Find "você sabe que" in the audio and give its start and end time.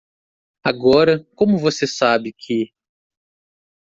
1.59-2.73